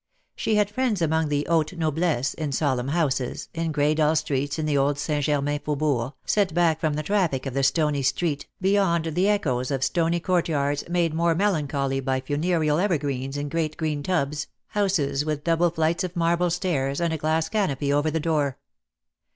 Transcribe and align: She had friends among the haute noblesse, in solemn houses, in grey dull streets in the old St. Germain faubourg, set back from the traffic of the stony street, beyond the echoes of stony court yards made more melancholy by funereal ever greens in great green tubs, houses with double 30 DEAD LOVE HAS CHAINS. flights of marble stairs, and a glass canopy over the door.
She 0.35 0.55
had 0.55 0.71
friends 0.71 0.99
among 0.99 1.29
the 1.29 1.45
haute 1.47 1.73
noblesse, 1.77 2.33
in 2.33 2.51
solemn 2.53 2.87
houses, 2.87 3.49
in 3.53 3.71
grey 3.71 3.93
dull 3.93 4.15
streets 4.15 4.57
in 4.57 4.65
the 4.65 4.75
old 4.75 4.97
St. 4.97 5.23
Germain 5.23 5.59
faubourg, 5.59 6.13
set 6.25 6.55
back 6.55 6.79
from 6.79 6.95
the 6.95 7.03
traffic 7.03 7.45
of 7.45 7.53
the 7.53 7.61
stony 7.61 8.01
street, 8.01 8.47
beyond 8.59 9.05
the 9.13 9.27
echoes 9.29 9.69
of 9.69 9.83
stony 9.83 10.19
court 10.19 10.49
yards 10.49 10.89
made 10.89 11.13
more 11.13 11.35
melancholy 11.35 11.99
by 11.99 12.19
funereal 12.19 12.79
ever 12.79 12.97
greens 12.97 13.37
in 13.37 13.47
great 13.47 13.77
green 13.77 14.01
tubs, 14.01 14.47
houses 14.69 15.23
with 15.23 15.43
double 15.43 15.69
30 15.69 15.69
DEAD 15.69 15.69
LOVE 15.69 15.69
HAS 15.69 15.71
CHAINS. 15.71 15.75
flights 15.93 16.03
of 16.03 16.15
marble 16.15 16.49
stairs, 16.49 16.99
and 16.99 17.13
a 17.13 17.17
glass 17.17 17.47
canopy 17.47 17.93
over 17.93 18.09
the 18.09 18.19
door. 18.19 18.57